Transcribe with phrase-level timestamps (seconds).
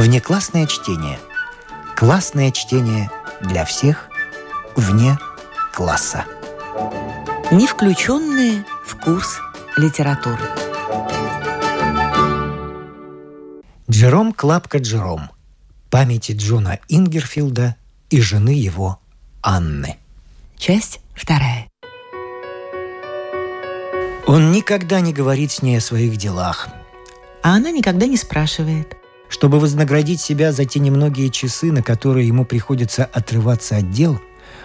[0.00, 1.18] Внеклассное чтение.
[1.94, 3.10] Классное чтение
[3.42, 4.08] для всех
[4.74, 5.18] вне
[5.74, 6.24] класса.
[7.50, 9.40] Не включенные в курс
[9.76, 10.40] литературы.
[13.90, 15.32] Джером Клапка Джером.
[15.90, 17.76] Памяти Джона Ингерфилда
[18.08, 18.98] и жены его
[19.42, 19.98] Анны.
[20.56, 21.68] Часть вторая.
[24.26, 26.70] Он никогда не говорит с ней о своих делах.
[27.42, 28.96] А она никогда не спрашивает.
[29.30, 34.20] Чтобы вознаградить себя за те немногие часы, на которые ему приходится отрываться от дел,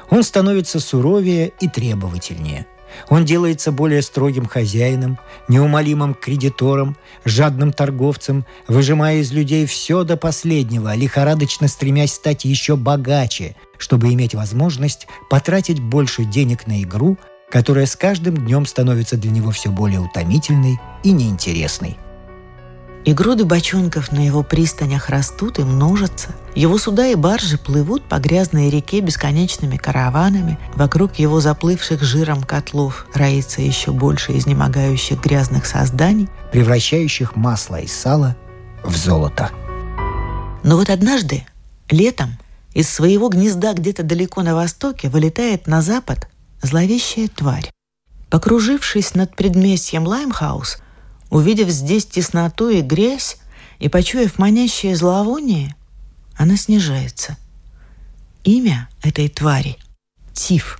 [0.09, 2.65] он становится суровее и требовательнее.
[3.09, 10.95] Он делается более строгим хозяином, неумолимым кредитором, жадным торговцем, выжимая из людей все до последнего,
[10.95, 17.17] лихорадочно стремясь стать еще богаче, чтобы иметь возможность потратить больше денег на игру,
[17.51, 21.97] которая с каждым днем становится для него все более утомительной и неинтересной.
[23.05, 26.29] И груды бочонков на его пристанях растут и множатся.
[26.55, 30.57] Его суда и баржи плывут по грязной реке бесконечными караванами.
[30.75, 38.35] Вокруг его заплывших жиром котлов роится еще больше изнемогающих грязных созданий, превращающих масло и сало
[38.83, 39.51] в золото.
[40.63, 41.45] Но вот однажды,
[41.91, 42.39] летом,
[42.73, 46.27] из своего гнезда где-то далеко на востоке вылетает на запад
[46.65, 47.71] зловещая тварь.
[48.29, 50.77] Покружившись над предместьем Лаймхаус,
[51.29, 53.37] увидев здесь тесноту и грязь,
[53.79, 55.75] и почуяв манящее зловоние,
[56.35, 57.37] она снижается.
[58.43, 59.77] Имя этой твари—
[60.33, 60.79] Тиф.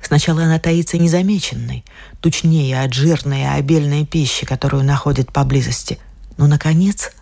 [0.00, 1.84] Сначала она таится незамеченной,
[2.20, 5.98] тучнеет от жирной и обильной пищи, которую находит поблизости.
[6.36, 7.12] Но, наконец,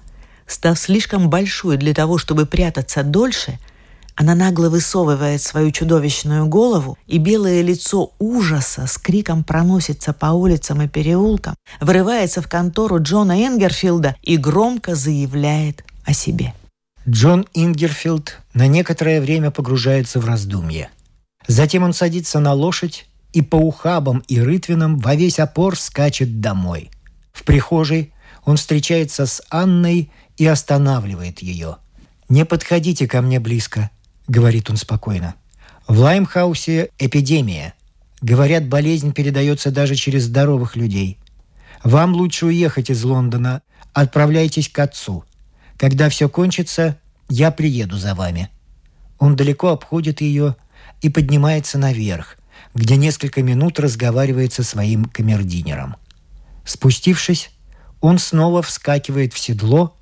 [0.46, 3.58] став слишком большой для того, чтобы прятаться дольше—
[4.14, 10.82] она нагло высовывает свою чудовищную голову, и белое лицо ужаса с криком проносится по улицам
[10.82, 16.54] и переулкам, вырывается в контору Джона Энгерфилда и громко заявляет о себе.
[17.08, 20.90] Джон Ингерфилд на некоторое время погружается в раздумье.
[21.48, 26.90] Затем он садится на лошадь и по ухабам и рытвинам во весь опор скачет домой.
[27.32, 28.12] В прихожей
[28.44, 31.78] он встречается с Анной и останавливает ее.
[32.28, 33.90] «Не подходите ко мне близко»,—
[34.32, 35.34] говорит он спокойно.
[35.86, 37.74] «В Лаймхаусе эпидемия.
[38.22, 41.18] Говорят, болезнь передается даже через здоровых людей.
[41.84, 43.62] Вам лучше уехать из Лондона.
[43.92, 45.24] Отправляйтесь к отцу.
[45.76, 46.98] Когда все кончится,
[47.28, 48.48] я приеду за вами».
[49.18, 50.56] Он далеко обходит ее
[51.00, 52.38] и поднимается наверх,
[52.74, 55.96] где несколько минут разговаривает со своим камердинером.
[56.64, 57.50] Спустившись,
[58.00, 59.96] он снова вскакивает в седло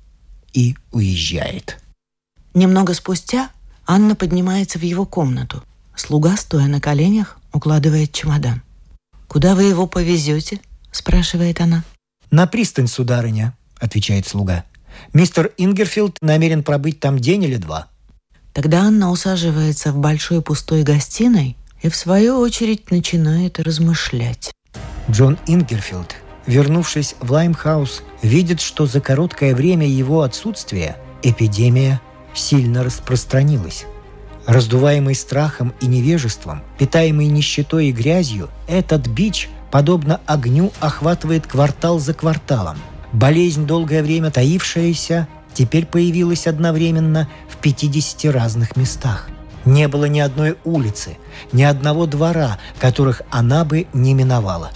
[0.53, 1.79] и уезжает.
[2.53, 3.49] Немного спустя
[3.93, 5.65] Анна поднимается в его комнату.
[5.97, 8.61] Слуга, стоя на коленях, укладывает чемодан.
[9.27, 10.61] «Куда вы его повезете?»–
[10.93, 11.83] спрашивает она.
[12.29, 14.63] «На пристань, сударыня»,– отвечает слуга.
[15.11, 17.89] «Мистер Ингерфилд намерен пробыть там день или два».
[18.53, 24.53] Тогда Анна усаживается в большой пустой гостиной и, в свою очередь, начинает размышлять.
[25.09, 26.15] Джон Ингерфилд,
[26.47, 31.99] вернувшись в Лаймхаус, видит, что за короткое время его отсутствия эпидемия
[32.33, 33.85] сильно распространилась.
[34.45, 42.13] Раздуваемый страхом и невежеством, питаемый нищетой и грязью, этот бич, подобно огню, охватывает квартал за
[42.13, 42.77] кварталом.
[43.13, 49.29] Болезнь, долгое время таившаяся, теперь появилась одновременно в 50 разных местах.
[49.65, 51.17] Не было ни одной улицы,
[51.51, 54.71] ни одного двора, которых она бы не миновала.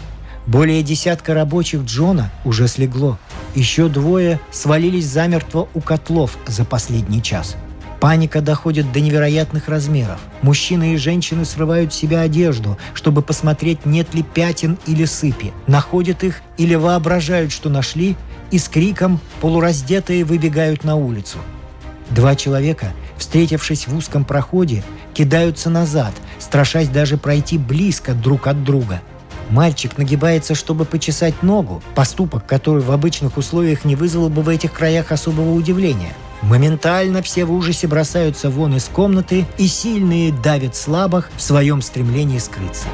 [0.46, 3.18] Более десятка рабочих Джона уже слегло.
[3.56, 7.56] Еще двое свалились замертво у котлов за последний час.
[8.02, 10.20] Паника доходит до невероятных размеров.
[10.42, 15.54] Мужчины и женщины срывают с себя одежду, чтобы посмотреть, нет ли пятен или сыпи.
[15.68, 18.18] Находят их или воображают, что нашли,
[18.52, 21.38] и с криком полураздетые выбегают на улицу.
[22.12, 24.84] Два человека, встретившись в узком проходе,
[25.14, 29.02] кидаются назад, страшась даже пройти близко друг от друга–
[29.50, 34.74] Мальчик нагибается, чтобы почесать ногу, поступок, который в обычных условиях не вызвал бы в этих
[34.74, 36.14] краях особого удивления.
[36.42, 42.40] Моментально все в ужасе бросаются вон из комнаты, и сильные давят слабых в своем стремлении
[42.40, 42.88] скрыться.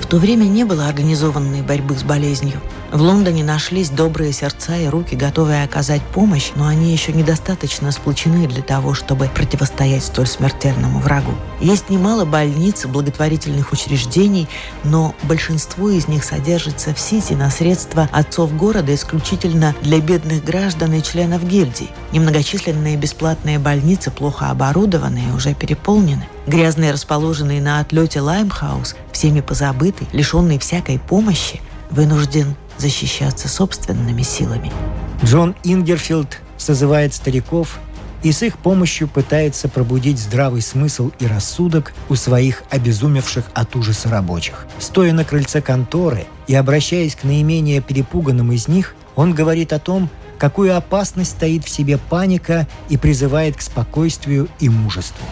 [0.00, 2.60] В то время не было организованной борьбы с болезнью.
[2.94, 8.46] В Лондоне нашлись добрые сердца и руки, готовые оказать помощь, но они еще недостаточно сплочены
[8.46, 11.32] для того, чтобы противостоять столь смертельному врагу.
[11.60, 14.48] Есть немало больниц и благотворительных учреждений,
[14.84, 20.92] но большинство из них содержится в Сити на средства отцов города исключительно для бедных граждан
[20.92, 21.90] и членов гильдий.
[22.12, 26.28] Немногочисленные бесплатные больницы плохо оборудованы и уже переполнены.
[26.46, 31.60] Грязный, расположенный на отлете Лаймхаус, всеми позабытый, лишенный всякой помощи,
[31.90, 34.72] вынужден защищаться собственными силами.
[35.24, 37.78] Джон Ингерфилд созывает стариков
[38.22, 44.08] и с их помощью пытается пробудить здравый смысл и рассудок у своих обезумевших от ужаса
[44.08, 44.66] рабочих.
[44.78, 50.08] Стоя на крыльце конторы и обращаясь к наименее перепуганным из них, он говорит о том,
[50.38, 55.24] какую опасность стоит в себе паника и призывает к спокойствию и мужеству.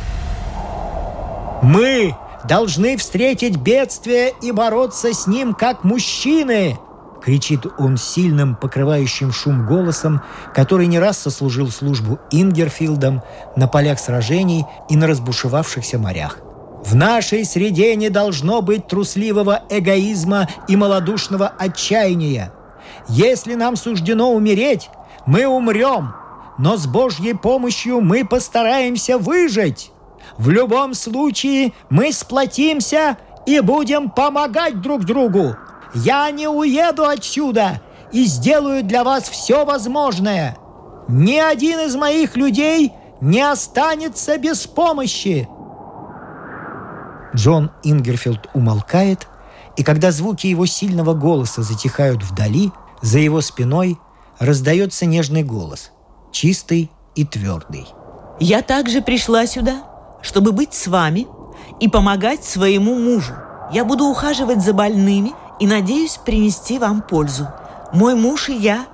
[1.62, 2.15] «Мы
[2.49, 6.79] должны встретить бедствие и бороться с ним как мужчины!»
[7.23, 10.23] Кричит он сильным, покрывающим шум голосом,
[10.55, 13.23] который не раз сослужил службу Ингерфилдом
[13.57, 16.39] на полях сражений и на разбушевавшихся морях.
[16.85, 22.53] В нашей среде не должно быть трусливого эгоизма и малодушного отчаяния.
[23.09, 24.91] Если нам суждено умереть,
[25.25, 26.13] мы умрем,
[26.59, 29.93] но с Божьей помощью мы постараемся выжить.
[30.39, 33.17] В любом случае мы сплотимся
[33.47, 35.57] и будем помогать друг другу.
[35.94, 37.81] Я не уеду отсюда
[38.12, 40.56] и сделаю для вас все возможное.
[41.09, 45.49] Ни один из моих людей не останется без помощи.
[47.35, 49.27] Джон Ингерфилд умолкает,
[49.77, 53.99] и когда звуки его сильного голоса затихают вдали, за его спиной
[54.38, 55.93] раздается нежный голос,
[56.31, 57.87] чистый и твердый.
[58.38, 59.85] «Я также пришла сюда,
[60.21, 61.27] чтобы быть с вами
[61.81, 63.35] и помогать своему мужу.
[63.73, 67.47] Я буду ухаживать за больными и надеюсь принести вам пользу.
[67.93, 68.87] Мой муж и я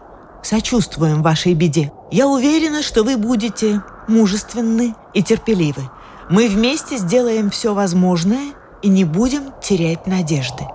[0.43, 1.91] сочувствуем вашей беде.
[2.11, 5.89] Я уверена, что вы будете мужественны и терпеливы.
[6.29, 10.67] Мы вместе сделаем все возможное и не будем терять надежды.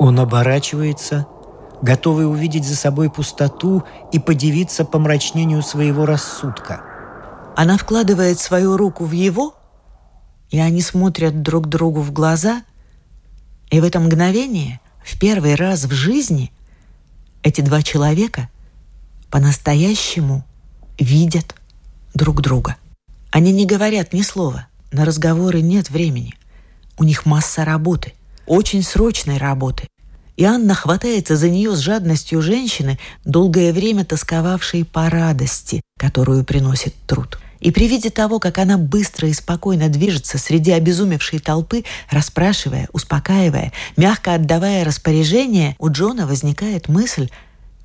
[0.00, 1.28] Он оборачивается,
[1.82, 6.82] готовый увидеть за собой пустоту и подивиться помрачнению своего рассудка.
[7.54, 9.54] Она вкладывает свою руку в его,
[10.50, 12.62] и они смотрят друг другу в глаза,
[13.70, 16.50] и в это мгновение, в первый раз в жизни,
[17.44, 18.50] эти два человека
[19.30, 20.44] по-настоящему
[20.98, 21.54] видят
[22.12, 22.76] друг друга.
[23.30, 26.34] Они не говорят ни слова, на разговоры нет времени.
[26.98, 28.14] У них масса работы,
[28.46, 29.86] очень срочной работы.
[30.36, 36.94] И Анна хватается за нее с жадностью женщины, долгое время тосковавшей по радости, которую приносит
[37.06, 37.38] труд.
[37.60, 43.72] И при виде того, как она быстро и спокойно движется среди обезумевшей толпы, расспрашивая, успокаивая,
[43.96, 47.30] мягко отдавая распоряжение, у Джона возникает мысль,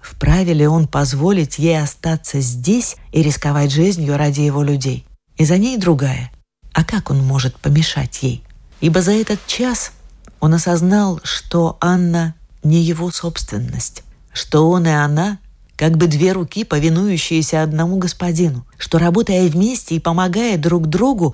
[0.02, 5.06] вправе ли он позволить ей остаться здесь и рисковать жизнью ради его людей.
[5.38, 6.32] И за ней другая.
[6.74, 8.44] А как он может помешать ей?
[8.80, 9.92] Ибо за этот час
[10.40, 14.04] он осознал, что Анна не его собственность,
[14.34, 15.40] что он и она
[15.82, 21.34] как бы две руки, повинующиеся одному господину, что, работая вместе и помогая друг другу,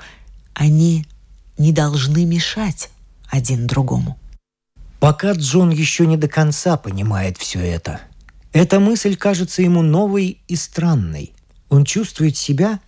[0.53, 1.05] они
[1.57, 2.89] не должны мешать
[3.29, 4.17] один другому.
[5.01, 7.99] Пока Джон еще не до конца понимает все это,
[8.53, 11.33] эта мысль кажется ему новой и странной.
[11.67, 12.79] Он чувствует себя,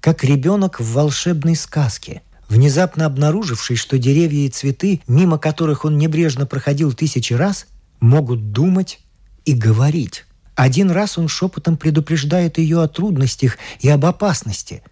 [0.00, 6.46] как ребенок в волшебной сказке, внезапно обнаруживший, что деревья и цветы, мимо которых он небрежно
[6.46, 7.66] проходил тысячи раз,
[7.98, 9.00] могут думать
[9.44, 10.24] и говорить.
[10.58, 14.82] Один раз он шепотом предупреждает ее о трудностях и об опасности,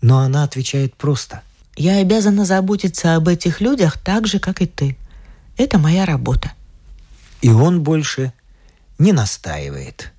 [0.00, 1.42] но она отвечает просто.
[1.76, 4.96] «Я обязана заботиться об этих людях так же, как и ты.
[5.58, 6.52] Это моя работа».
[7.42, 8.32] И он больше
[8.98, 10.12] не настаивает.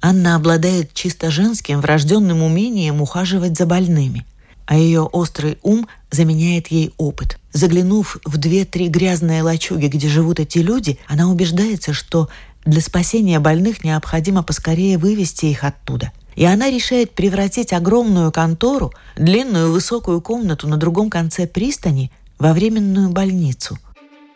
[0.00, 4.24] Анна обладает чисто женским врожденным умением ухаживать за больными,
[4.64, 7.40] а ее острый ум заменяет ей опыт.
[7.52, 12.28] Заглянув в две-три грязные лачуги, где живут эти люди, она убеждается, что
[12.66, 16.12] для спасения больных необходимо поскорее вывести их оттуда.
[16.34, 23.08] И она решает превратить огромную контору, длинную высокую комнату на другом конце пристани, во временную
[23.08, 23.78] больницу.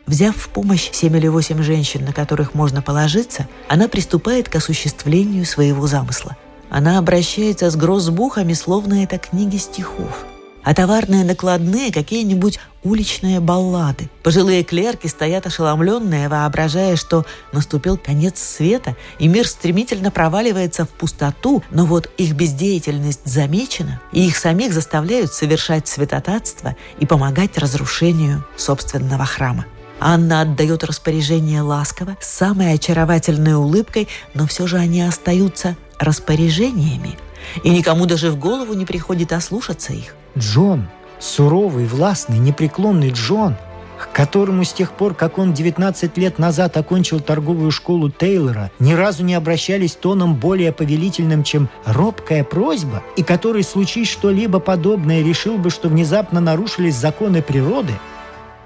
[0.07, 5.45] Взяв в помощь семь или восемь женщин, на которых можно положиться, она приступает к осуществлению
[5.45, 6.37] своего замысла.
[6.71, 10.25] Она обращается с грозбухами, словно это книги стихов–
[10.63, 14.09] а товарные накладные– какие-нибудь уличные баллады.
[14.23, 21.63] Пожилые клерки стоят ошеломленные, воображая, что наступил конец света, и мир стремительно проваливается в пустоту,
[21.71, 29.25] но вот их бездеятельность замечена, и их самих заставляют совершать святотатство и помогать разрушению собственного
[29.25, 29.67] храма.
[30.01, 37.19] Анна отдает распоряжение ласково, с самой очаровательной улыбкой, но все же они остаются распоряжениями,
[37.63, 40.15] и никому даже в голову не приходит ослушаться их.
[40.37, 43.57] Джон, суровый, властный, непреклонный Джон,
[43.99, 48.95] к которому с тех пор, как он 19 лет назад окончил торговую школу Тейлора, ни
[48.95, 55.59] разу не обращались тоном более повелительным, чем робкая просьба, и который, случись что-либо подобное, решил
[55.59, 57.93] бы, что внезапно нарушились законы природы,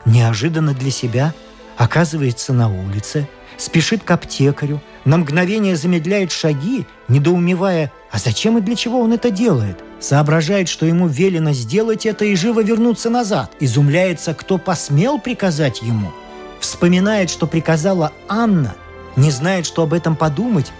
[0.04, 1.34] неожиданно для себя
[1.76, 8.76] оказывается на улице, спешит к аптекарю, на мгновение замедляет шаги, недоумевая, А зачем и для
[8.76, 9.82] чего он это делает?
[10.00, 13.50] Соображает, что ему велено сделать это и живо вернуться назад.
[13.60, 16.12] Изумляется, кто посмел приказать ему.
[16.60, 18.74] Вспоминает, что приказала Анна.
[19.16, 20.72] Не знает, что об этом подумать.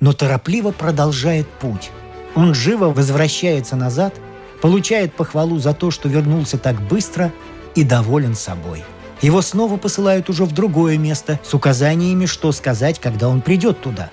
[0.00, 1.90] Но торопливо продолжает путь.
[2.34, 4.14] Он живо возвращается назад,
[4.60, 7.32] получает похвалу за то, что вернулся так быстро
[7.74, 8.84] и доволен собой.
[9.20, 14.10] Его снова посылают уже в другое место с указаниями, что сказать, когда он придет туда.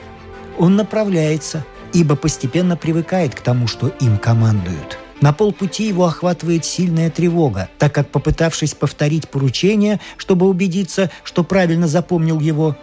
[0.58, 5.00] Он направляется– ибо постепенно привыкает к тому, что им командуют.
[5.22, 11.88] На полпути его охватывает сильная тревога, так как, попытавшись повторить поручение, чтобы убедиться, что правильно
[11.88, 12.76] запомнил его,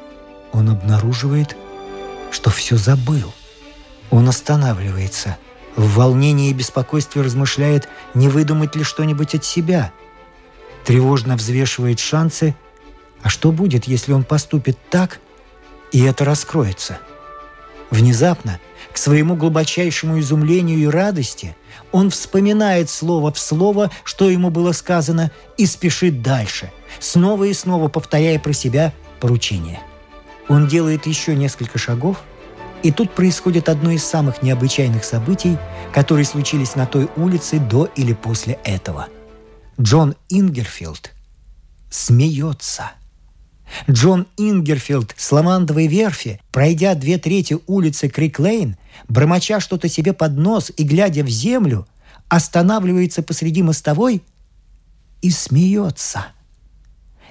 [0.52, 1.56] он обнаруживает,
[2.30, 3.32] что все забыл.
[4.10, 5.36] Он останавливается.
[5.76, 9.92] В волнении и беспокойстве размышляет, не выдумать ли что-нибудь от себя.
[10.84, 12.54] Тревожно взвешивает шансы.
[13.22, 15.20] А что будет, если он поступит так,
[15.92, 16.98] и это раскроется?
[17.90, 18.58] Внезапно–
[18.92, 21.56] к своему глубочайшему изумлению и радости
[21.92, 26.70] он вспоминает слово в слово, что ему было сказано, и спешит дальше,
[27.00, 29.80] снова и снова повторяя про себя поручение.
[30.48, 32.18] Он делает еще несколько шагов,
[32.82, 35.56] и тут происходит одно из самых необычайных событий,
[35.92, 39.08] которые случились на той улице до или после этого.
[39.80, 41.12] Джон Ингерфилд
[41.90, 42.92] смеется–
[43.90, 48.76] Джон Ингерфилд с Ламандовой верфи, пройдя две трети улицы Криклейн,
[49.08, 51.86] бормоча что-то себе под нос и глядя в землю,
[52.28, 54.22] останавливается посреди мостовой
[55.20, 56.26] и смеется.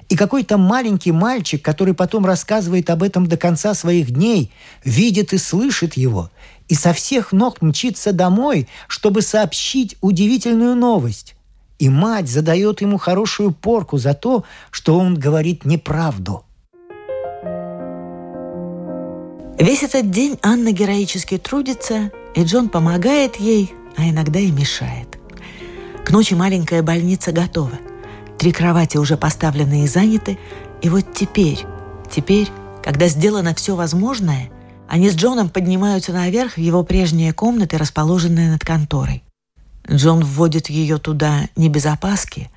[0.08, 4.52] И какой-то маленький мальчик, который потом рассказывает об этом до конца своих дней,
[4.84, 6.30] видит и слышит его,
[6.68, 11.34] и со всех ног мчится домой, чтобы сообщить удивительную новость
[11.78, 16.44] и мать задает ему хорошую порку за то, что он говорит неправду.
[19.58, 25.18] Весь этот день Анна героически трудится, и Джон помогает ей, а иногда и мешает.
[26.04, 27.78] К ночи маленькая больница готова.
[28.38, 30.38] Три кровати уже поставлены и заняты,
[30.80, 31.60] и вот теперь,
[32.10, 32.48] теперь,
[32.82, 34.50] когда сделано все возможное,
[34.88, 39.22] они с Джоном поднимаются наверх в его прежние комнаты, расположенные над конторой.
[39.90, 42.50] Джон вводит ее туда не без опаски,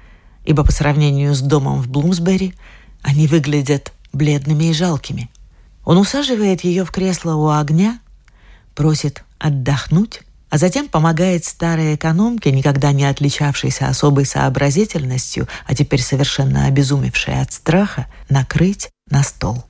[0.46, 2.54] ибо по сравнению с домом в Блумсбери
[3.02, 5.30] они выглядят бледными и жалкими.
[5.84, 8.00] Он усаживает ее в кресло у огня,
[8.74, 16.66] просит отдохнуть, а затем помогает старой экономке, никогда не отличавшейся особой сообразительностью, а теперь совершенно
[16.66, 19.66] обезумевшей от страха, накрыть на стол.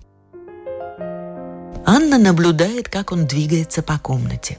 [1.88, 4.58] Анна наблюдает, как он двигается по комнате.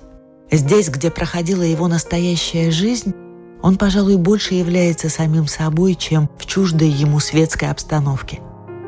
[0.50, 3.14] Здесь, где проходила его настоящая жизнь,
[3.62, 8.40] он, пожалуй, больше является самим собой, чем в чуждой ему светской обстановке.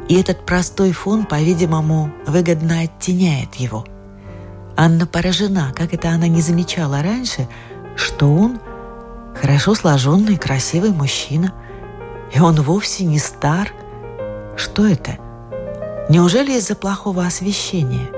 [0.09, 3.85] И этот простой фон, по-видимому, выгодно оттеняет его.
[4.77, 7.49] Анна поражена, как это она не замечала раньше,
[7.97, 8.61] что он
[9.35, 11.53] хорошо сложенный, красивый мужчина,
[12.33, 13.73] и он вовсе не стар.
[14.57, 15.19] Что это?
[16.09, 18.09] Неужели из-за плохого освещения?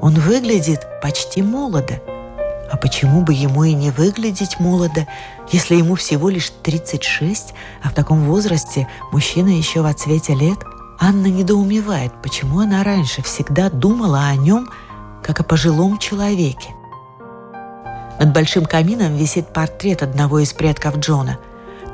[0.00, 2.00] Он выглядит почти молодо–
[2.70, 5.06] а почему бы ему и не выглядеть молодо,
[5.50, 10.58] если ему всего лишь 36, а в таком возрасте мужчина еще в отцвете лет?
[11.00, 14.68] Анна недоумевает, почему она раньше всегда думала о нем,
[15.22, 16.74] как о пожилом человеке.
[18.18, 21.38] Над большим камином висит портрет одного из предков Джона,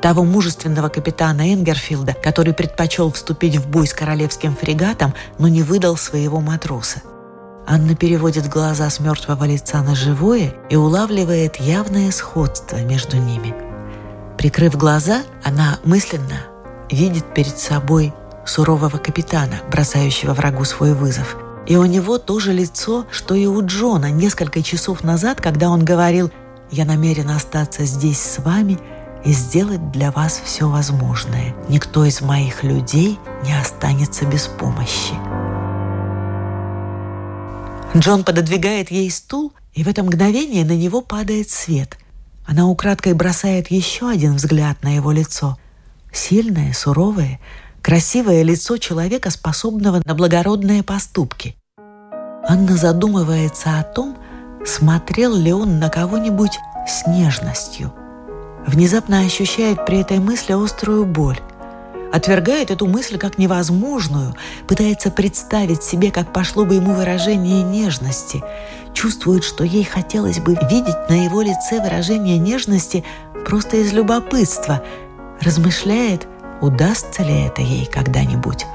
[0.01, 5.97] того мужественного капитана Энгерфилда, который предпочел вступить в бой с королевским фрегатом, но не выдал
[5.97, 7.01] своего матроса–
[7.67, 13.55] Анна переводит глаза с мертвого лица на живое и улавливает явное сходство между ними.
[14.37, 16.41] Прикрыв глаза, она мысленно
[16.91, 18.13] видит перед собой
[18.45, 21.37] сурового капитана, бросающего врагу свой вызов.
[21.65, 25.83] И у него то же лицо, что и у Джона несколько часов назад, когда он
[25.83, 26.31] говорил
[26.69, 28.77] «Я намерен остаться здесь с вами
[29.23, 31.55] и сделать для вас все возможное.
[31.67, 35.44] Никто из моих людей не останется без помощи».
[37.95, 41.97] Джон пододвигает ей стул, и в это мгновение на него падает свет.
[42.45, 45.57] Она украдкой бросает еще один взгляд на его лицо.
[46.11, 47.39] Сильное, суровое,
[47.81, 51.55] красивое лицо человека, способного на благородные поступки.
[52.47, 54.17] Анна задумывается о том,
[54.65, 57.93] смотрел ли он на кого-нибудь с нежностью.
[58.67, 61.39] Внезапно ощущает при этой мысли острую боль
[62.15, 64.35] отвергает эту мысль как невозможную,
[64.67, 68.41] пытается представить себе, как пошло бы ему выражение нежности,
[68.93, 73.03] чувствует, что ей хотелось бы видеть на его лице выражение нежности
[73.45, 74.81] просто из любопытства,
[75.41, 76.25] размышляет,
[76.61, 78.65] удастся ли это ей когда-нибудь.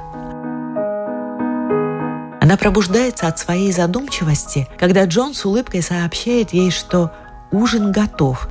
[2.43, 7.13] Она пробуждается от своей задумчивости, когда Джон с улыбкой сообщает ей, что
[7.51, 8.49] ужин готов,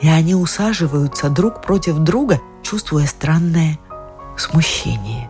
[0.00, 3.78] и они усаживаются друг против друга, чувствуя странное
[4.36, 5.28] смущение.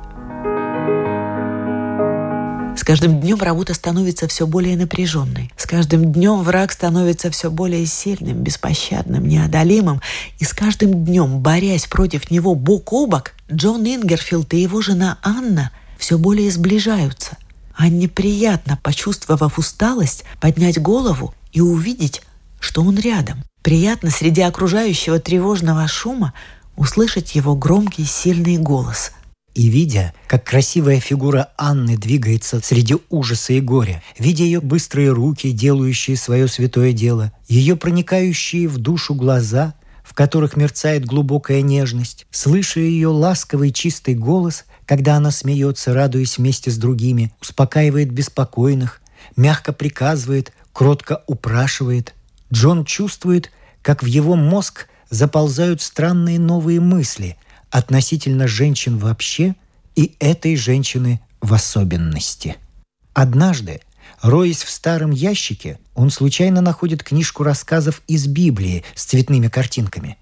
[2.76, 5.50] С каждым днем работа становится все более напряженной.
[5.56, 10.02] С каждым днем враг становится все более сильным, беспощадным, неодолимым.
[10.38, 15.18] И с каждым днем, борясь против него бок о бок, Джон Ингерфилд и его жена
[15.22, 17.38] Анна все более сближаются.
[17.76, 22.22] Анне приятно, почувствовав усталость, поднять голову и увидеть,
[22.60, 23.44] что он рядом.
[23.62, 26.34] Приятно среди окружающего тревожного шума
[26.76, 29.12] услышать его громкий сильный голос–
[29.54, 35.52] и видя, как красивая фигура Анны двигается среди ужаса и горя, видя ее быстрые руки,
[35.52, 42.80] делающие свое святое дело, ее проникающие в душу глаза, в которых мерцает глубокая нежность, слыша
[42.80, 49.00] ее ласковый чистый голос, когда она смеется, радуясь вместе с другими, успокаивает беспокойных,
[49.36, 52.14] мягко приказывает, кротко упрашивает,
[52.52, 53.52] Джон чувствует,
[53.82, 57.36] как в его мозг заползают странные новые мысли,
[57.70, 59.54] относительно женщин вообще
[59.94, 62.56] и этой женщины в особенности.
[63.12, 63.80] Однажды,
[64.22, 70.18] роясь в старом ящике, он случайно находит книжку рассказов из Библии с цветными картинками.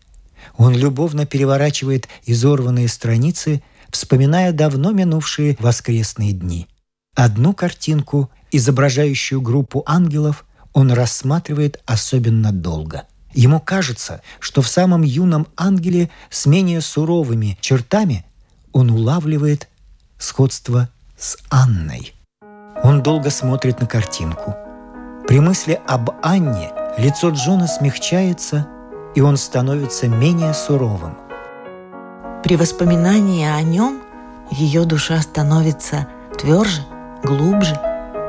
[0.58, 6.68] Он любовно переворачивает изорванные страницы, вспоминая давно минувшие воскресные дни.
[7.14, 10.44] Одну картинку, изображающую группу ангелов,
[10.74, 18.24] он рассматривает особенно долго– Ему кажется, что в самом юном ангеле с менее суровыми чертами
[18.72, 19.68] он улавливает
[20.18, 22.14] сходство с Анной.
[22.82, 24.56] Он долго смотрит на картинку.
[25.28, 28.66] При мысли об Анне лицо Джона смягчается,
[29.14, 31.16] и он становится менее суровым.
[32.42, 34.02] При воспоминании о нем
[34.50, 36.08] ее душа становится
[36.38, 36.82] тверже,
[37.22, 37.78] глубже,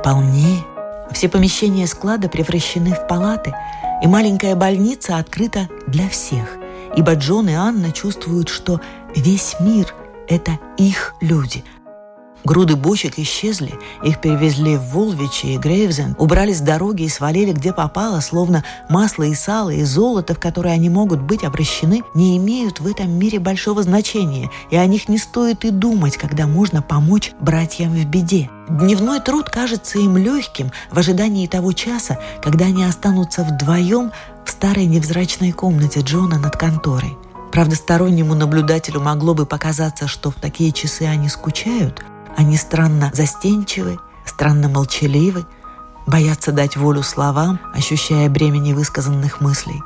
[0.04, 0.64] полнее.
[1.14, 3.54] Все помещения склада превращены в палаты–
[4.04, 6.58] и маленькая больница открыта для всех,
[6.98, 8.82] ибо Джон и Анна чувствуют, что
[9.16, 9.94] весь мир–
[10.28, 11.64] это их люди–
[12.46, 17.72] Груды бочек исчезли, их перевезли в Вулвичи и Грейвзен, убрали с дороги и свалили где
[17.72, 22.82] попало, словно масло и сало и золото, в которые они могут быть обращены, не имеют
[22.82, 27.32] в этом мире большого значения, и о них не стоит и думать, когда можно помочь
[27.40, 28.50] братьям в беде.
[28.68, 34.12] Дневной труд кажется им легким в ожидании того часа, когда они останутся вдвоем
[34.46, 37.18] в старой невзрачной комнате Джона над конторой.
[37.54, 42.04] Правда, стороннему наблюдателю могло бы показаться, что в такие часы они скучают–
[42.38, 45.46] они странно застенчивы, странно молчаливы,
[46.08, 49.82] боятся дать волю словам, ощущая бремя невысказанных мыслей.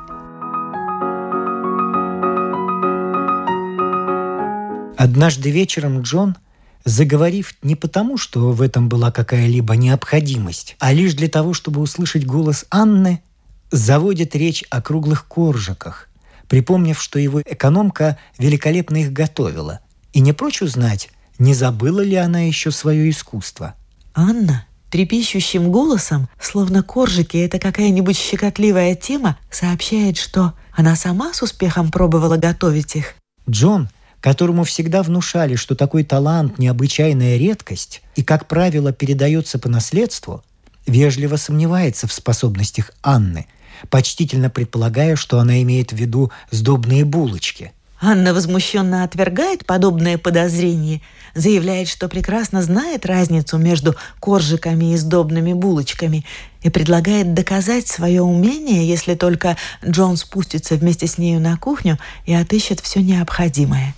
[4.96, 6.36] Однажды вечером Джон,
[6.84, 12.26] заговорив не потому, что в этом была какая-либо необходимость, а лишь для того, чтобы услышать
[12.26, 13.22] голос Анны,
[13.70, 16.08] заводит речь о круглых коржиках,
[16.48, 19.80] припомнив, что его экономка великолепно их готовила,
[20.12, 23.74] и не прочь узнать, не забыла ли она еще свое искусство?
[24.14, 31.90] Анна трепещущим голосом, словно коржики— это какая-нибудь щекотливая тема, сообщает, что она сама с успехом
[31.90, 33.14] пробовала готовить их.
[33.48, 33.88] Джон,
[34.20, 40.42] которому всегда внушали, что такой талант– необычайная редкость и, как правило, передается по наследству,
[40.86, 43.46] вежливо сомневается в способностях Анны,
[43.90, 51.02] почтительно предполагая, что она имеет в виду сдобные булочки– Анна возмущенно отвергает подобное подозрение,
[51.34, 56.24] заявляет, что прекрасно знает разницу между коржиками и сдобными булочками
[56.62, 62.32] и предлагает доказать свое умение, если только Джон спустится вместе с нею на кухню и
[62.34, 63.94] отыщет все необходимое.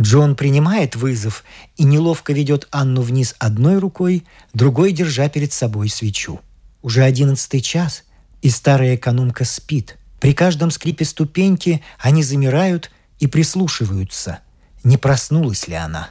[0.00, 1.44] Джон принимает вызов
[1.76, 6.40] и неловко ведет Анну вниз одной рукой, другой держа перед собой свечу.
[6.82, 8.02] Уже одиннадцатый час,
[8.42, 9.96] и старая экономка спит.
[10.20, 14.40] При каждом скрипе ступеньки они замирают– и прислушиваются,
[14.84, 16.10] не проснулась ли она.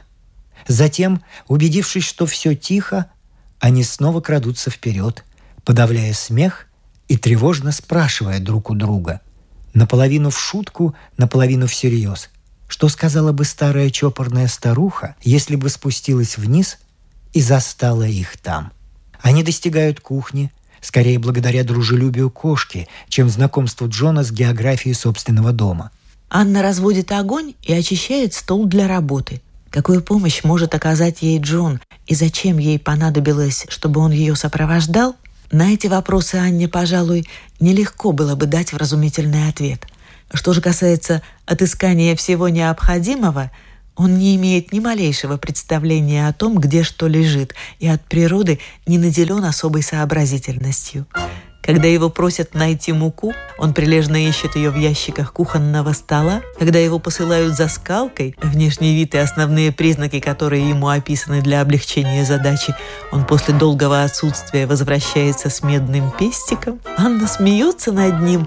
[0.66, 3.06] Затем, убедившись, что все тихо,
[3.60, 5.24] они снова крадутся вперед,
[5.64, 6.66] подавляя смех
[7.08, 9.20] и тревожно спрашивая друг у друга,
[9.74, 12.30] наполовину в шутку, наполовину всерьез,
[12.68, 16.78] что сказала бы старая чопорная старуха, если бы спустилась вниз
[17.32, 18.72] и застала их там.
[19.20, 25.92] Они достигают кухни, скорее благодаря дружелюбию кошки, чем знакомству Джона с географией собственного дома–
[26.28, 29.40] Анна разводит огонь и очищает стол для работы.
[29.70, 35.16] Какую помощь может оказать ей Джон и зачем ей понадобилось, чтобы он ее сопровождал?
[35.52, 37.28] На эти вопросы Анне, пожалуй,
[37.60, 39.86] нелегко было бы дать вразумительный ответ.
[40.32, 43.52] Что же касается отыскания всего необходимого,
[43.94, 48.98] Он не имеет ни малейшего представления о том, где что лежит, и от природы не
[48.98, 51.06] наделен особой сообразительностью.
[51.66, 56.42] Когда его просят найти муку, он прилежно ищет ее в ящиках кухонного стола.
[56.58, 62.24] Когда его посылают за скалкой, внешний вид и основные признаки, которые ему описаны для облегчения
[62.24, 62.74] задачи,
[63.10, 66.78] он после долгого отсутствия возвращается с медным пестиком.
[66.96, 68.46] Анна смеется над ним,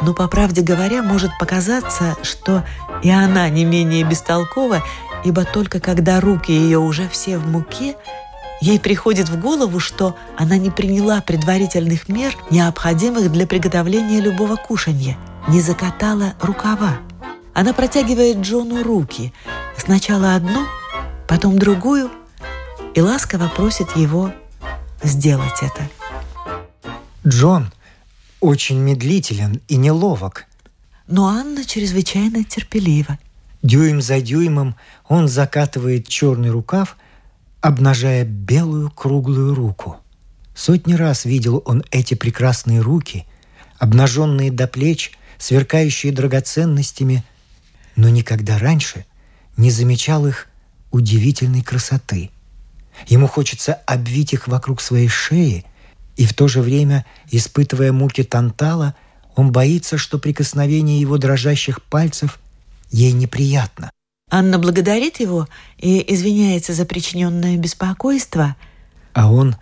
[0.00, 2.64] но, по правде говоря, может показаться, что
[3.02, 4.82] и она не менее бестолкова,
[5.24, 7.96] ибо только когда руки ее уже все в муке,
[8.60, 15.18] Ей приходит в голову, что она не приняла предварительных мер, необходимых для приготовления любого кушанья,
[15.48, 16.98] не закатала рукава.
[17.52, 19.32] Она протягивает Джону руки,
[19.76, 20.66] сначала одну,
[21.28, 22.10] потом другую,
[22.94, 24.32] и ласково просит его
[25.02, 25.88] сделать это.
[27.26, 27.72] Джон
[28.40, 30.46] очень медлителен и неловок.
[31.06, 33.18] Но Анна чрезвычайно терпелива.
[33.62, 34.76] Дюйм за дюймом
[35.08, 36.96] он закатывает черный рукав–
[37.66, 39.96] обнажая белую круглую руку.
[40.54, 43.26] Сотни раз видел он эти прекрасные руки,
[43.78, 47.24] обнаженные до плеч, сверкающие драгоценностями,
[47.96, 49.04] но никогда раньше
[49.56, 50.46] не замечал их
[50.92, 52.30] удивительной красоты.
[53.08, 55.64] Ему хочется обвить их вокруг своей шеи,
[56.16, 58.94] и в то же время, испытывая муки Тантала,
[59.34, 62.38] он боится, что прикосновение его дрожащих пальцев
[62.92, 63.90] ей неприятно.
[64.28, 68.56] Анна благодарит его и извиняется за причиненное беспокойство.
[69.12, 69.56] А он,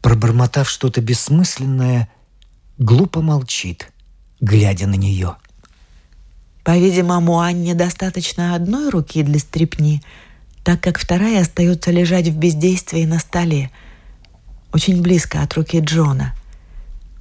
[0.00, 2.08] пробормотав что-то бессмысленное,
[2.78, 3.92] глупо молчит,
[4.40, 5.36] глядя на нее.
[6.64, 10.02] По-видимому, Анне достаточно одной руки для стрепни,
[10.64, 13.70] так как вторая остается лежать в бездействии на столе,
[14.72, 16.34] очень близко от руки Джона.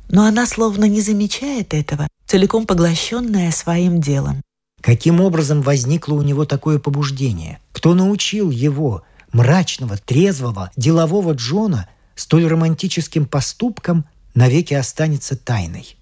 [0.10, 4.42] Но она словно не замечает этого, целиком поглощенная своим делом.
[4.82, 7.60] Каким образом возникло у него такое побуждение?
[7.72, 15.98] Кто научил его, мрачного, трезвого, делового Джона, столь романтическим поступкам навеки останется тайной?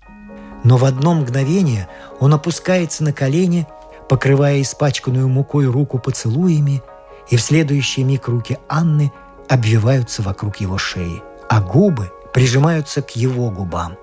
[0.63, 1.87] Но в одно мгновение
[2.19, 3.67] он опускается на колени,
[4.09, 6.81] покрывая испачканную мукой руку поцелуями,
[7.29, 9.11] и в следующий миг руки Анны
[9.47, 13.97] обвиваются вокруг его шеи, а губы прижимаются к его губам.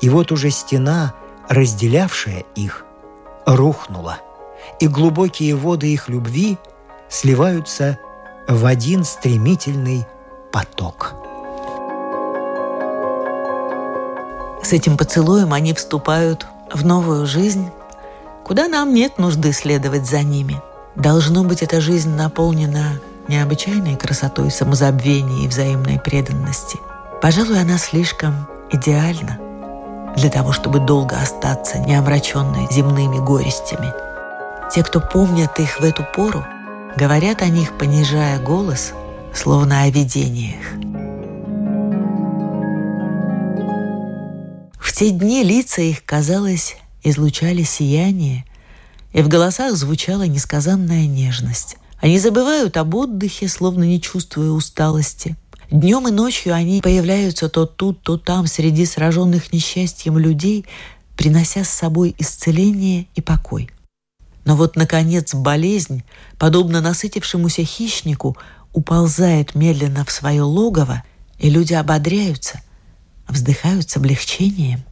[0.00, 1.14] И вот уже стена,
[1.48, 2.84] разделявшая их–
[3.46, 4.18] рухнула,
[4.80, 6.58] и глубокие воды их любви
[7.08, 7.98] сливаются
[8.48, 10.06] в один стремительный
[10.50, 11.14] поток.
[14.62, 17.70] С этим поцелуем они вступают в новую жизнь,
[18.44, 20.60] куда нам нет нужды следовать за ними.
[20.94, 26.78] Должно быть, эта жизнь наполнена необычайной красотой самозабвения и взаимной преданности.
[27.20, 29.38] Пожалуй, она слишком идеальна–
[30.16, 33.92] для того, чтобы долго остаться неомраченной земными горестями.
[34.72, 36.44] Те, кто помнят их в эту пору,
[36.96, 38.92] говорят о них, понижая голос,
[39.34, 40.64] словно о видениях.
[44.78, 48.44] В те дни лица их, казалось, излучали сияние,
[49.12, 51.76] и в голосах звучала несказанная нежность.
[52.00, 55.36] Они забывают об отдыхе, словно не чувствуя усталости–
[55.72, 60.66] Днем и ночью они появляются то тут, то там среди сраженных несчастьем людей,
[61.16, 63.70] принося с собой исцеление и покой.
[64.44, 66.04] Но вот, наконец, болезнь,
[66.36, 68.36] подобно насытившемуся хищнику,
[68.74, 71.04] уползает медленно в свое логово,
[71.38, 72.60] и люди ободряются,
[73.26, 74.84] вздыхают с облегчением.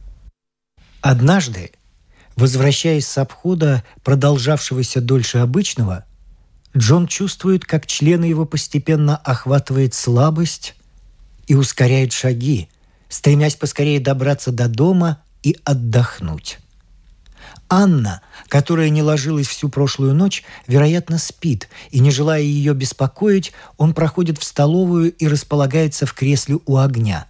[1.01, 1.73] Однажды,
[2.35, 6.05] возвращаясь с обхода, продолжавшегося дольше обычного,
[6.75, 10.75] Джон чувствует, как члены его постепенно охватывает слабость
[11.47, 12.69] и ускоряет шаги,
[13.09, 16.59] стремясь поскорее добраться до дома и отдохнуть.
[17.67, 23.93] Анна, которая не ложилась всю прошлую ночь, вероятно, спит, и, не желая ее беспокоить, он
[23.93, 27.27] проходит в столовую и располагается в кресле у огня.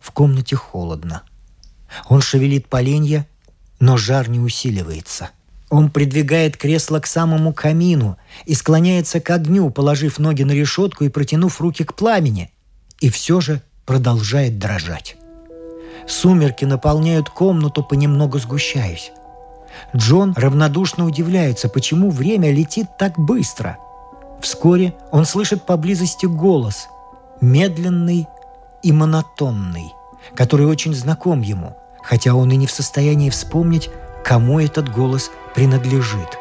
[0.00, 1.22] В комнате холодно.
[2.08, 3.26] Он шевелит поленья,
[3.80, 5.30] но жар не усиливается–
[5.70, 11.08] он придвигает кресло к самому камину и склоняется к огню, положив ноги на решетку и
[11.08, 12.50] протянув руки к пламени.
[13.00, 15.16] И все же продолжает дрожать.
[16.06, 19.12] Сумерки наполняют комнату, понемногу сгущаясь.
[19.94, 23.76] Джон равнодушно удивляется, почему время летит так быстро.
[24.40, 26.88] Вскоре он слышит поблизости голос,
[27.40, 28.26] медленный
[28.82, 29.92] и монотонный,
[30.34, 33.90] который очень знаком ему, хотя он и не в состоянии вспомнить,
[34.24, 36.38] кому этот голос принадлежит.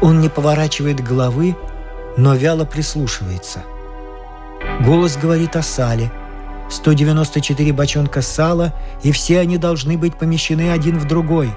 [0.00, 1.54] Он не поворачивает головы,
[2.16, 3.62] но вяло прислушивается.
[4.80, 6.10] Голос говорит о сале.
[6.68, 11.48] 194 бочонка сала, и все они должны быть помещены один в другой.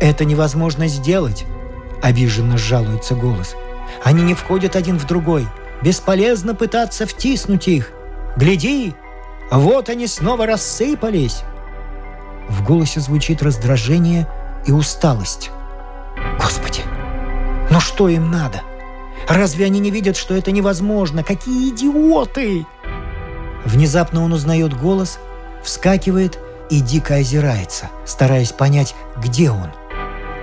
[0.00, 1.44] Это невозможно сделать,—
[2.02, 3.56] обиженно жалуется голос.
[4.04, 5.48] «Они не входят один в другой.
[5.82, 7.90] Бесполезно пытаться втиснуть их.
[8.36, 8.94] Гляди,
[9.50, 11.42] вот они снова рассыпались!»
[12.48, 14.28] В голосе звучит раздражение
[14.66, 15.50] и усталость.
[16.38, 16.82] «Господи,
[17.70, 18.62] ну что им надо?
[19.28, 21.22] Разве они не видят, что это невозможно?
[21.22, 22.66] Какие идиоты!»
[23.64, 25.18] Внезапно он узнает голос,
[25.62, 26.38] вскакивает
[26.70, 29.70] и дико озирается, стараясь понять, где он.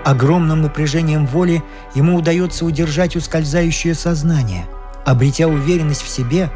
[0.05, 4.65] Огромным напряжением воли ему удается удержать ускользающее сознание.
[5.05, 6.49] Обретя уверенность в себе,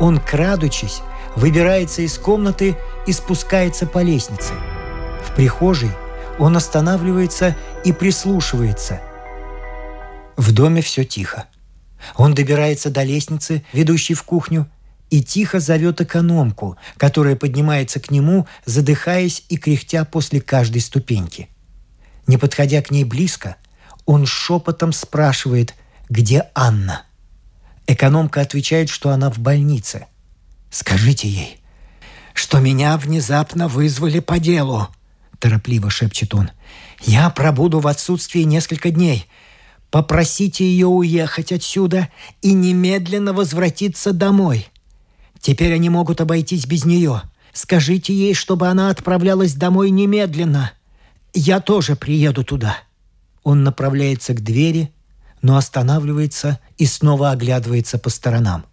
[0.00, 1.02] он, крадучись,
[1.36, 4.54] выбирается из комнаты и спускается по лестнице.
[5.24, 5.90] В прихожей
[6.38, 9.00] он останавливается и прислушивается.
[10.36, 11.46] В доме все тихо.
[12.16, 14.68] Он добирается до лестницы, ведущей в кухню,
[15.10, 21.48] и тихо зовет экономку, которая поднимается к нему, задыхаясь и кряхтя после каждой ступеньки.
[22.26, 23.56] Не подходя к ней близко,
[24.04, 25.74] он шепотом спрашивает,
[26.08, 27.02] где Анна.
[27.86, 30.06] Экономка отвечает, что она в больнице.
[30.70, 31.60] «Скажите ей,
[32.34, 34.88] что меня внезапно вызвали по делу»,–
[35.38, 36.50] торопливо шепчет он.
[37.02, 39.26] «Я пробуду в отсутствии несколько дней.
[39.90, 42.08] Попросите ее уехать отсюда
[42.42, 44.68] и немедленно возвратиться домой.
[45.40, 47.22] Теперь они могут обойтись без нее.
[47.52, 50.72] Скажите ей, чтобы она отправлялась домой немедленно.
[51.34, 52.76] Я тоже приеду туда».
[53.44, 54.92] Он направляется к двери,
[55.40, 58.66] но останавливается и снова оглядывается по сторонам.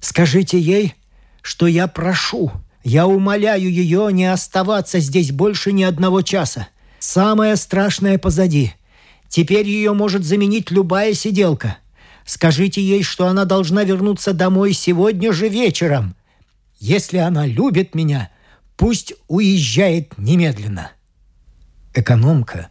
[0.00, 0.94] «Скажите ей,
[1.42, 2.52] что я прошу,
[2.86, 6.68] я умоляю ее не оставаться здесь больше ни одного часа.
[7.00, 8.74] Самое страшное позади.
[9.28, 11.78] Теперь ее может заменить любая сиделка.
[12.24, 16.14] Скажите ей, что она должна вернуться домой сегодня же вечером.
[16.78, 18.30] Если она любит меня,
[18.76, 20.92] пусть уезжает немедленно».
[21.92, 22.68] Экономка,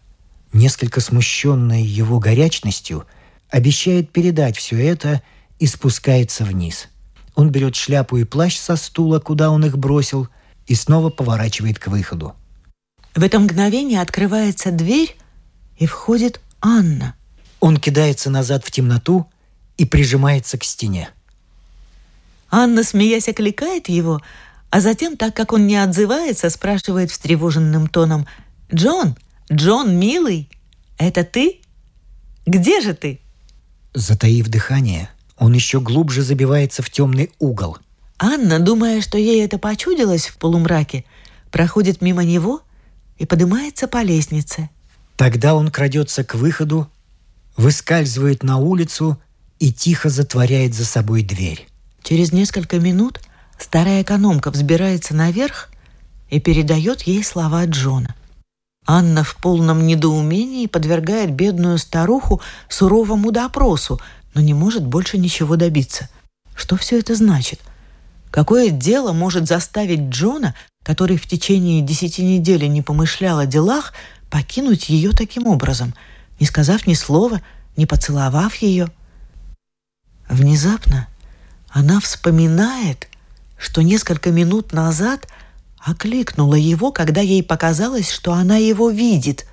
[0.53, 3.05] несколько смущенная его горячностью,
[3.49, 5.21] обещает передать все это
[5.59, 6.87] и спускается вниз.
[7.35, 10.27] Он берет шляпу и плащ со стула, куда он их бросил,
[10.67, 12.35] и снова поворачивает к выходу.
[13.13, 15.15] В это мгновение открывается дверь,
[15.77, 17.15] и входит Анна.
[17.59, 19.27] Он кидается назад в темноту
[19.77, 21.09] и прижимается к стене.
[22.49, 24.21] Анна, смеясь, окликает его,
[24.69, 28.25] а затем, так как он не отзывается, спрашивает встревоженным тоном–
[28.73, 29.15] «Джон!
[29.51, 30.49] Джон, милый!
[30.97, 31.61] Это ты?
[32.45, 33.21] Где же ты?»
[33.93, 37.77] Затаив дыхание, он еще глубже забивается в темный угол.
[38.17, 41.03] Анна, думая, что ей это почудилось в полумраке,
[41.51, 42.61] проходит мимо него
[43.17, 44.69] и поднимается по лестнице.
[45.17, 46.89] Тогда он крадется к выходу,
[47.57, 49.19] выскальзывает на улицу
[49.59, 51.67] и тихо затворяет за собой дверь.
[52.03, 53.19] Через несколько минут
[53.57, 55.69] старая экономка взбирается наверх
[56.29, 58.15] и передает ей слова Джона–
[58.87, 63.99] Анна в полном недоумении подвергает бедную старуху суровому допросу,
[64.35, 66.09] но не может больше ничего добиться.
[66.55, 67.59] Что все это значит?
[68.29, 73.93] Какое дело может заставить Джона, который в течение десяти недель не помышлял о делах,
[74.29, 75.95] покинуть ее таким образом,
[76.39, 77.41] не сказав ни слова,
[77.75, 78.91] не поцеловав ее?
[80.29, 81.07] Внезапно
[81.69, 83.07] она вспоминает,
[83.57, 85.27] что несколько минут назад–
[85.85, 89.45] окликнула его, когда ей показалось, что она его видит,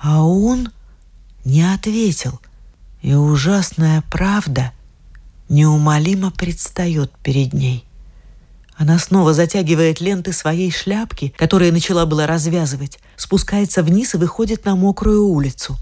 [0.00, 0.70] а он
[1.44, 2.40] не ответил,
[3.02, 4.72] и ужасная правда
[5.48, 7.84] неумолимо предстает перед ней.
[8.76, 14.76] Она снова затягивает ленты своей шляпки, которые начала было развязывать, спускается вниз и выходит на
[14.76, 15.78] мокрую улицу.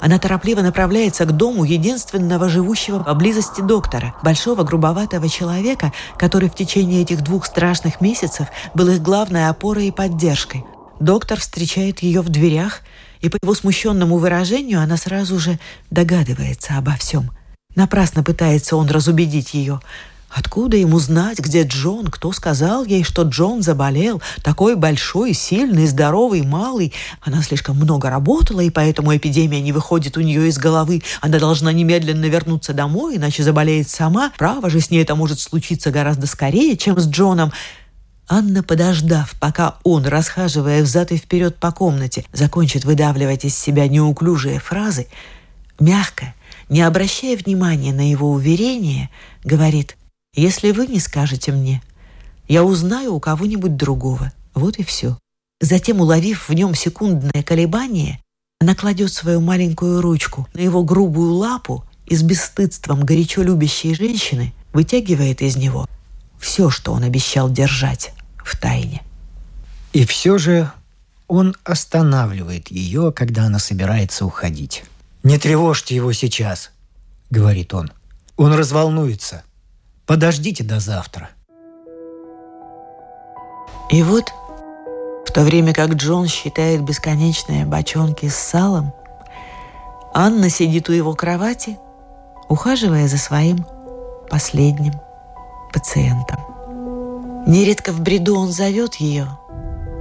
[0.00, 7.02] Она торопливо направляется к дому единственного живущего поблизости доктора, большого грубоватого человека, который в течение
[7.02, 10.64] этих двух страшных месяцев был их главной опорой и поддержкой.
[11.00, 12.80] Доктор встречает ее в дверях,
[13.20, 15.58] и по его смущенному выражению она сразу же
[15.90, 17.30] догадывается обо всем.
[17.74, 19.80] Напрасно пытается он разубедить ее–
[20.36, 22.08] Откуда ему знать, где Джон?
[22.08, 24.20] Кто сказал ей, что Джон заболел?
[24.42, 26.92] Такой большой, сильный, здоровый, малый.
[27.22, 31.02] Она слишком много работала, и поэтому эпидемия не выходит у нее из головы.
[31.22, 34.32] Она должна немедленно вернуться домой, иначе заболеет сама.
[34.36, 37.52] Право же, с ней это может случиться гораздо скорее, чем с Джоном.
[38.28, 44.58] Анна, подождав, пока он, расхаживая взад и вперед по комнате, закончит выдавливать из себя неуклюжие
[44.58, 45.06] фразы,
[45.78, 46.34] мягко,
[46.68, 49.10] не обращая внимания на его уверение,
[49.44, 49.96] говорит–
[50.36, 51.82] если вы не скажете мне,
[52.46, 54.32] я узнаю у кого-нибудь другого.
[54.54, 55.18] Вот и все.
[55.62, 58.20] Затем, уловив в нем секундное колебание,
[58.60, 64.52] она кладет свою маленькую ручку на его грубую лапу и с бесстыдством горячо любящей женщины
[64.74, 65.88] вытягивает из него
[66.38, 68.12] все, что он обещал держать
[68.46, 69.02] в тайне.
[69.92, 70.70] И все же
[71.26, 74.84] он останавливает ее, когда она собирается уходить.
[75.22, 76.70] «Не тревожьте его сейчас»,—
[77.30, 77.90] говорит он.
[78.36, 79.42] «Он разволнуется.
[80.06, 81.30] Подождите до завтра».
[83.90, 84.32] И вот,
[85.26, 88.92] в то время как Джон считает бесконечные бочонки с салом,
[90.14, 91.78] Анна сидит у его кровати,
[92.48, 93.66] ухаживая за своим
[94.30, 94.94] последним
[95.72, 96.55] пациентом.
[97.46, 99.28] Нередко в бреду он зовет ее,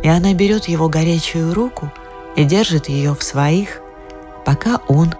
[0.01, 1.91] и она берет его горячую руку
[2.35, 3.81] и держит ее в своих,
[4.45, 5.13] пока он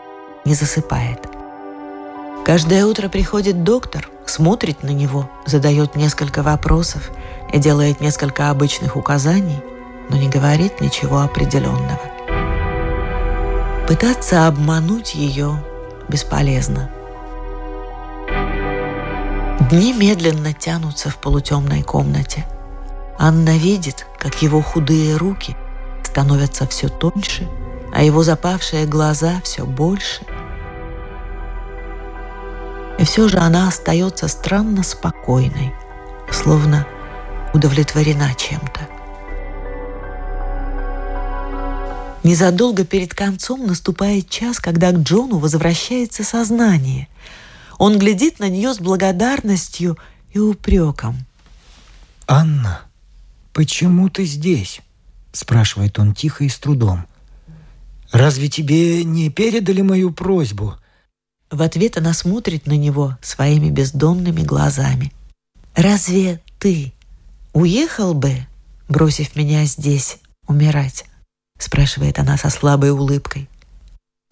[0.43, 1.19] не засыпает.
[2.43, 7.11] Каждое утро приходит доктор, смотрит на него, задает несколько вопросов
[7.53, 9.61] и делает несколько обычных указаний,
[10.09, 12.01] но не говорит ничего определенного.
[13.87, 15.63] Пытаться обмануть ее
[16.09, 16.89] бесполезно.
[19.75, 22.45] Дни медленно тянутся в полутемной комнате.
[23.19, 25.57] Анна видит, как его худые руки
[26.01, 27.49] становятся все тоньше,
[27.93, 30.21] а его запавшие глаза все больше.
[32.97, 35.73] И все же она остается странно спокойной,
[36.31, 36.87] словно
[37.53, 38.79] удовлетворена чем-то.
[42.23, 47.09] Незадолго перед концом наступает час, когда к Джону возвращается сознание–
[47.77, 49.97] он глядит на нее с благодарностью
[50.31, 51.25] и упреком.
[52.27, 52.81] «Анна,
[53.53, 54.81] почему ты здесь?»–
[55.31, 57.05] спрашивает он тихо и с трудом.
[58.11, 60.75] «Разве тебе не передали мою просьбу?»
[61.51, 65.13] В ответ она смотрит на него своими бездонными глазами.
[65.75, 66.93] «Разве ты
[67.53, 68.47] уехал бы,
[68.89, 71.05] бросив меня здесь умирать?»–
[71.59, 73.47] спрашивает она со слабой улыбкой.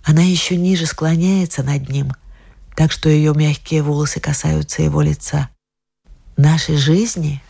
[0.03, 2.13] Она еще ниже склоняется над ним–
[2.75, 5.49] так что ее мягкие волосы касаются его лица.
[6.37, 7.41] Наши жизни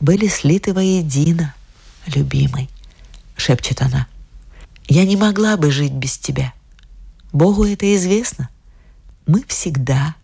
[0.00, 1.54] были слиты воедино,
[2.06, 2.68] любимый,
[3.36, 4.06] шепчет она.
[4.88, 6.52] Я не могла бы жить без тебя.
[7.32, 8.48] Богу это известно.
[9.26, 10.14] Мы всегда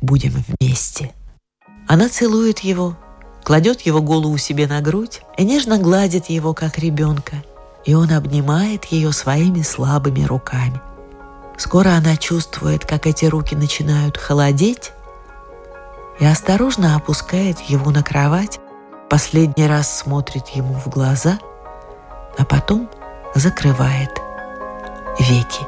[0.00, 1.12] будем вместе.
[1.88, 2.96] Она целует его,
[3.42, 7.42] кладет его голову себе на грудь и нежно гладит его, как ребенка,
[7.84, 10.80] и он обнимает ее своими слабыми руками–
[11.56, 14.92] Скоро она чувствует, как эти руки начинают холодеть,
[16.18, 18.60] и осторожно опускает его на кровать,
[19.08, 21.38] последний раз смотрит ему в глаза,
[22.36, 22.88] а потом
[23.34, 24.10] закрывает
[25.18, 25.64] веки.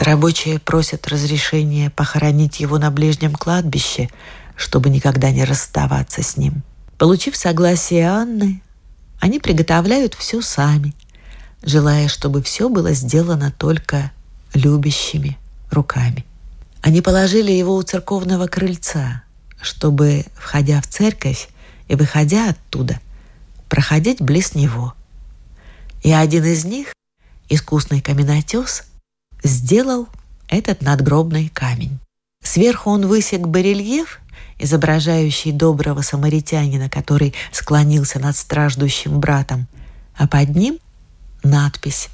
[0.00, 4.10] Рабочие просят разрешения похоронить его на ближнем кладбище,
[4.54, 6.62] чтобы никогда не расставаться с ним.
[6.98, 8.60] Получив согласие Анны,
[9.24, 10.92] они приготовляют все сами,
[11.62, 14.12] желая, чтобы все было сделано только
[14.52, 15.38] любящими
[15.70, 16.26] руками.
[16.82, 19.22] Они положили его у церковного крыльца,
[19.62, 21.48] чтобы, входя в церковь
[21.88, 23.00] и выходя оттуда,
[23.70, 24.92] проходить близ него.
[26.02, 26.92] И один из них,
[27.48, 28.84] искусный каменотес,
[29.42, 30.06] сделал
[30.48, 31.98] этот надгробный камень.
[32.42, 34.20] Сверху он высек барельеф
[34.58, 39.66] изображающий доброго самаритянина, который склонился над страждущим братом,
[40.16, 40.78] а под ним
[41.42, 42.08] надпись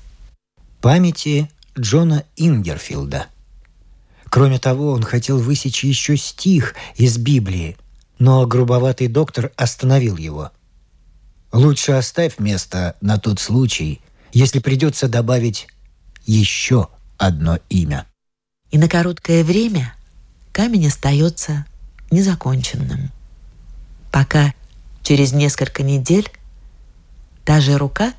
[0.81, 3.27] «Памяти Джона Ингерфилда».
[4.31, 7.77] Кроме того, он хотел высечь еще стих из Библии,
[8.19, 10.53] но грубоватый доктор остановил его.
[11.53, 14.01] «Лучше оставь место на тот случай,
[14.33, 15.67] если придется добавить
[16.25, 18.07] еще одно имя».
[18.71, 19.95] И на короткое время
[20.53, 21.67] камень остается
[22.11, 23.11] незаконченным.
[24.11, 24.55] Пока
[25.03, 26.31] через несколько недель
[27.45, 28.13] та же рука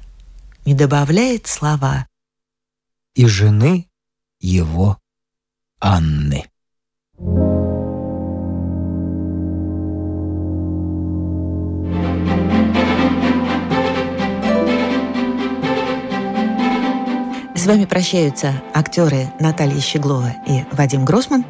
[0.65, 2.07] не добавляет слова
[3.13, 3.87] «и жены
[4.39, 4.97] его
[5.79, 6.45] Анны».
[17.55, 21.45] С вами прощаются актеры Наталья Щеглова и Вадим Гросман.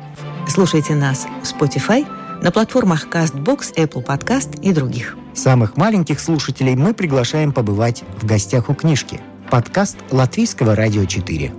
[0.45, 2.05] Слушайте нас в Spotify–
[2.41, 5.17] на платформах CastBox, Apple Podcast и других.
[5.33, 9.21] Самых маленьких слушателей мы приглашаем побывать в гостях у книжки.
[9.49, 11.53] Подкаст Латвийского радио 4.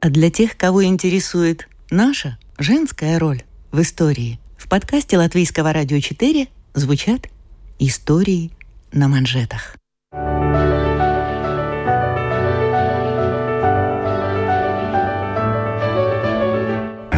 [0.00, 3.42] А для тех, кого интересует наша женская роль
[3.72, 7.28] в истории, в подкасте Латвийского радио 4 звучат
[7.78, 8.50] истории
[8.92, 9.76] на манжетах.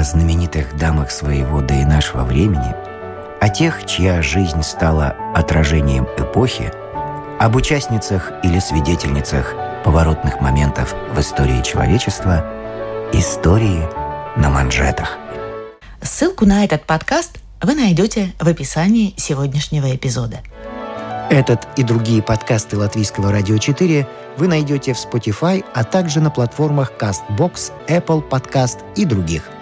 [0.06, 2.74] Знаменитых дамах своего да и нашего времени,
[3.40, 6.72] о тех, чья жизнь стала отражением эпохи,
[7.38, 9.54] об участницах или свидетельницах
[9.84, 12.44] поворотных моментов в истории человечества,
[13.12, 13.82] истории
[14.36, 15.18] на манжетах.
[16.00, 20.38] Ссылку на этот подкаст вы найдете в описании сегодняшнего эпизода.
[21.28, 26.92] Этот и другие подкасты Латвийского радио 4 вы найдете в Spotify, а также на платформах
[26.98, 29.42] CastBox, Apple Podcast и других–